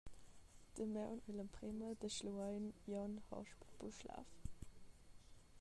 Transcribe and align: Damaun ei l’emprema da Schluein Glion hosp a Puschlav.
Damaun 0.75 1.19
ei 1.27 1.33
l’emprema 1.35 1.89
da 1.99 2.07
Schluein 2.15 2.65
Glion 2.81 3.15
hosp 3.29 3.59
a 3.69 3.71
Puschlav. 3.77 4.29